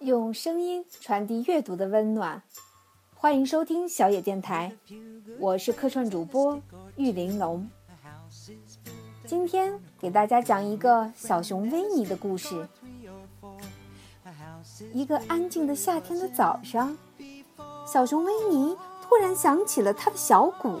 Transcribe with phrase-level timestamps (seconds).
[0.00, 2.42] 用声音传递阅读的温暖，
[3.14, 4.74] 欢迎收听小野电台，
[5.38, 6.58] 我是客串主播
[6.96, 7.68] 玉玲珑。
[9.26, 12.66] 今天给大家讲一个小熊维尼的故事。
[14.94, 16.96] 一个安静的夏天的早上，
[17.86, 20.80] 小熊维尼突然想起了他的小鼓。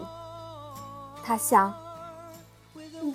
[1.22, 1.74] 他想，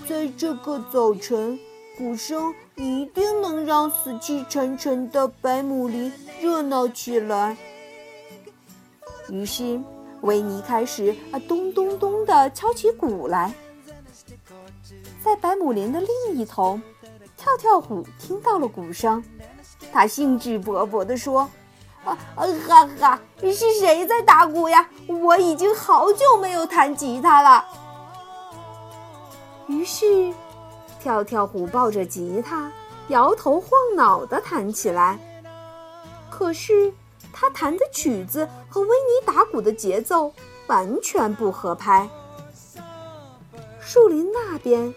[0.07, 1.59] 在这个早晨，
[1.97, 7.55] 鼓声一定能让死气沉沉的白姆林热闹起来。
[9.29, 9.79] 于是，
[10.21, 13.53] 维尼开始啊咚咚咚地敲起鼓来。
[15.23, 16.79] 在白姆林的另一头，
[17.37, 19.23] 跳跳虎听到了鼓声。
[19.93, 21.49] 他兴致勃勃地说
[22.03, 23.21] ：“啊啊哈哈！
[23.39, 24.89] 是谁在打鼓呀？
[25.07, 27.65] 我已经好久没有弹吉他了。”
[29.67, 30.33] 于是，
[31.05, 32.71] 跳跳虎抱着吉他，
[33.09, 35.19] 摇头晃脑地弹起来。
[36.31, 36.91] 可是，
[37.31, 40.33] 他弹的曲子和维尼打鼓的节奏
[40.65, 42.09] 完全不合拍。
[43.79, 44.91] 树林那边。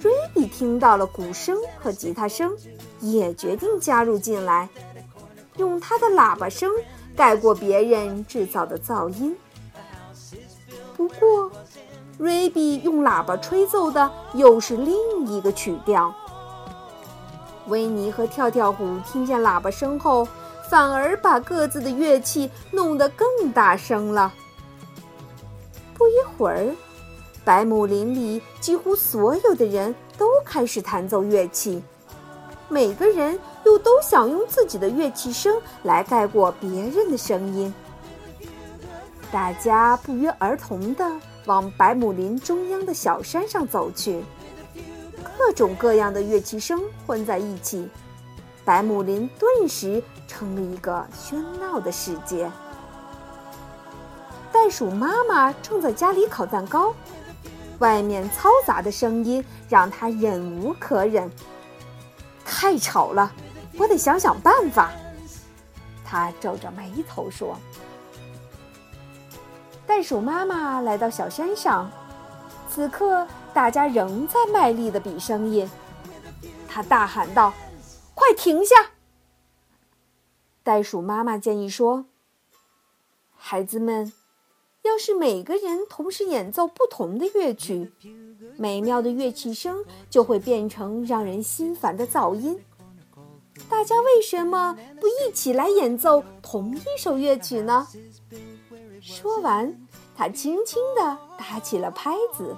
[0.00, 2.56] 瑞比听到了鼓声和吉他声，
[3.00, 4.68] 也决定加入进来，
[5.58, 6.72] 用他的喇叭声
[7.14, 9.36] 盖过别人制造的噪音。
[10.96, 11.52] 不过，
[12.22, 14.94] 瑞比用喇叭吹奏的又是另
[15.26, 16.14] 一个曲调。
[17.66, 20.28] 维尼和跳跳虎听见喇叭声后，
[20.70, 24.32] 反而把各自的乐器弄得更大声了。
[25.94, 26.72] 不一会儿。
[27.44, 31.82] 百亩林里几乎所有的人都开始弹奏乐器，
[32.68, 37.74] 每个人又都想用自己的乐器声来盖过别人的声音。
[39.32, 41.04] 大家不约而同地
[41.46, 44.22] 往白木林中央的小山上走去，
[45.36, 47.88] 各种各样的乐器声混在一起，
[48.64, 52.50] 白木林顿时成了一个喧闹的世界。
[54.52, 56.94] 袋鼠妈妈正在家里烤蛋糕。
[57.78, 61.28] 外面嘈杂的声音让她忍无可忍，
[62.44, 63.32] 太吵了，
[63.76, 64.92] 我得想想办法。
[66.04, 67.56] 他皱着眉头说
[69.86, 71.90] ：“袋鼠妈妈来到小山上，
[72.68, 75.68] 此刻大家仍在卖力的比声音。
[76.68, 77.52] 他大喊道
[78.14, 78.74] ：‘快停下！’
[80.62, 82.06] 袋鼠妈妈建议说
[83.36, 84.12] ：‘孩子们。’”
[84.82, 87.92] 要是每个人同时演奏不同的乐曲，
[88.56, 92.60] 美妙的乐器声就会变成让人心烦的噪音。
[93.68, 97.86] 大家为什么不一起来演奏同一首乐曲呢？
[99.02, 99.76] 说完，
[100.16, 102.56] 他轻轻地打起了拍子。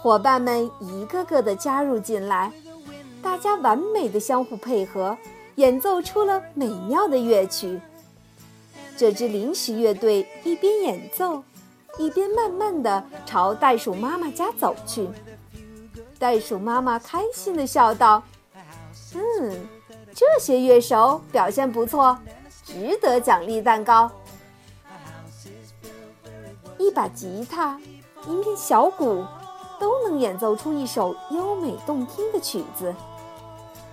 [0.00, 2.50] 伙伴们一个个的加入进来，
[3.22, 5.18] 大家完美的相互配合，
[5.56, 7.78] 演奏出了美妙的乐曲。
[8.96, 11.42] 这支临时乐队一边演奏，
[11.98, 15.06] 一边慢慢地朝袋鼠妈妈家走去。
[16.18, 18.22] 袋鼠妈妈开心地笑道
[19.14, 19.68] ：“嗯，
[20.14, 22.18] 这些乐手表现不错，
[22.64, 24.10] 值得奖励蛋糕。
[26.90, 27.80] 一把吉他，
[28.26, 29.24] 一面小鼓，
[29.78, 32.92] 都能演奏出一首优美动听的曲子。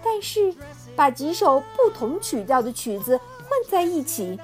[0.03, 0.51] 但是，
[0.95, 3.15] 把几首不同曲调的曲子
[3.47, 4.39] 混在一起。”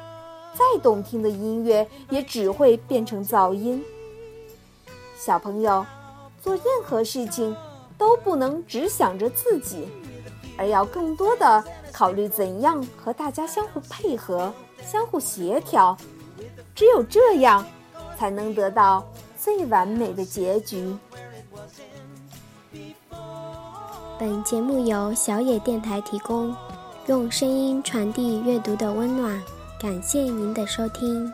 [0.53, 3.83] 再动听的音乐也只会变成噪音。
[5.17, 5.83] 小朋友，
[6.43, 7.57] 做任何事情
[7.97, 9.87] 都不能只想着自己，
[10.55, 14.53] 而要更多的考虑怎样和大家相互配合、
[14.85, 15.97] 相互协调。
[16.75, 17.65] 只有这样，
[18.23, 19.05] 才能得到
[19.37, 20.95] 最完美的结局。
[24.17, 26.55] 本节目由小野电台提供，
[27.07, 29.43] 用声音传递阅读的温暖。
[29.77, 31.29] 感谢您的收听。